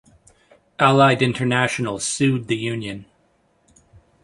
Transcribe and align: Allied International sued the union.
Allied 0.79 1.21
International 1.21 1.99
sued 1.99 2.47
the 2.47 2.57
union. 2.57 3.05